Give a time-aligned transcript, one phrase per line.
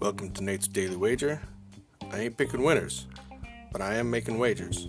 [0.00, 1.38] Welcome to Nate's Daily Wager.
[2.10, 3.06] I ain't picking winners,
[3.70, 4.88] but I am making wagers.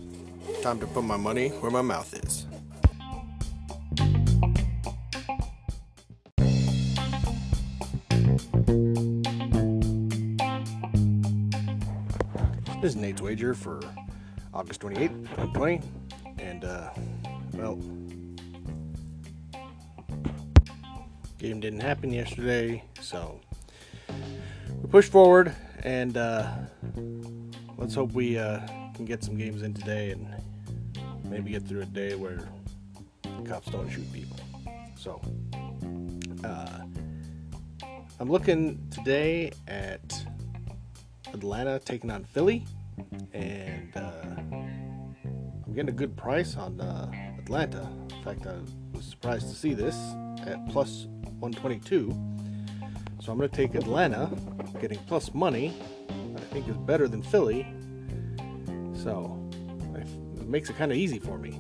[0.62, 2.48] Time to put my money where my mouth is.
[12.82, 13.82] This is Nate's Wager for
[14.54, 15.20] August 28th,
[15.54, 15.82] 2020.
[16.40, 16.92] And, uh,
[17.56, 17.78] well,
[21.42, 23.42] game didn't happen yesterday, so
[24.80, 25.52] we push forward
[25.84, 26.48] and uh,
[27.80, 28.60] let's hope we uh,
[28.94, 30.28] can get some games in today and
[31.24, 32.48] maybe get through a day where
[33.44, 34.40] cops don't shoot people.
[34.96, 35.20] So,
[36.44, 36.82] uh,
[38.20, 40.24] I'm looking today at
[41.34, 42.66] Atlanta taking on Philly,
[43.34, 47.90] and uh, I'm getting a good price on uh, Atlanta.
[48.16, 48.58] In fact, I
[48.96, 49.98] was surprised to see this
[50.46, 51.08] at plus
[51.40, 52.10] 122.
[53.20, 54.30] So I'm going to take Atlanta,
[54.80, 55.74] getting plus money.
[56.10, 57.66] I think is better than Philly.
[58.94, 59.38] So
[59.96, 61.60] it makes it kind of easy for me.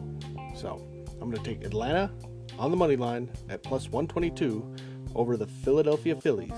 [0.55, 0.85] So
[1.21, 2.11] I'm going to take Atlanta
[2.59, 4.75] on the money line at plus 122
[5.15, 6.51] over the Philadelphia Phillies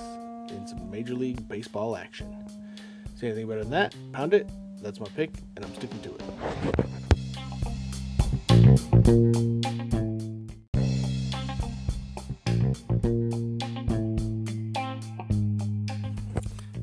[0.49, 2.45] in some Major League Baseball action.
[3.15, 3.95] See anything better than that?
[4.11, 4.49] Pound it.
[4.81, 6.15] That's my pick, and I'm sticking to
[9.59, 9.62] it.